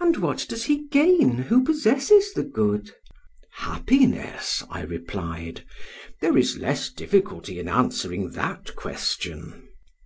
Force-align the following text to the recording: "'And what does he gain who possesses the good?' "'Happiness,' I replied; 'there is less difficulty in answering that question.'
"'And 0.00 0.18
what 0.18 0.44
does 0.50 0.64
he 0.64 0.86
gain 0.88 1.38
who 1.38 1.64
possesses 1.64 2.34
the 2.34 2.42
good?' 2.42 2.94
"'Happiness,' 3.52 4.62
I 4.68 4.82
replied; 4.82 5.64
'there 6.20 6.36
is 6.36 6.58
less 6.58 6.90
difficulty 6.90 7.58
in 7.58 7.66
answering 7.66 8.32
that 8.32 8.76
question.' 8.76 9.66